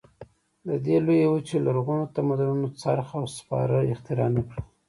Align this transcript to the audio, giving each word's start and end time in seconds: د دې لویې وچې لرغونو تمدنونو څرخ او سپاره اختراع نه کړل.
د 0.67 0.69
دې 0.85 0.97
لویې 1.05 1.27
وچې 1.29 1.57
لرغونو 1.65 2.03
تمدنونو 2.15 2.67
څرخ 2.81 3.07
او 3.19 3.25
سپاره 3.37 3.77
اختراع 3.93 4.29
نه 4.35 4.41
کړل. 4.47 4.61